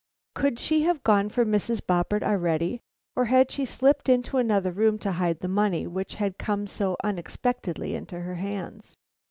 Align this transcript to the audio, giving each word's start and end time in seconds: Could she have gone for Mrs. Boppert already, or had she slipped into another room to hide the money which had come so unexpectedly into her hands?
Could 0.33 0.57
she 0.57 0.81
have 0.81 1.03
gone 1.03 1.29
for 1.29 1.45
Mrs. 1.45 1.79
Boppert 1.79 2.23
already, 2.23 2.81
or 3.15 3.25
had 3.25 3.51
she 3.51 3.65
slipped 3.65 4.09
into 4.09 4.37
another 4.37 4.71
room 4.71 4.97
to 4.97 5.11
hide 5.11 5.41
the 5.41 5.47
money 5.47 5.85
which 5.85 6.15
had 6.15 6.39
come 6.39 6.65
so 6.65 6.97
unexpectedly 7.03 7.93
into 7.93 8.21
her 8.21 8.33
hands? 8.33 8.97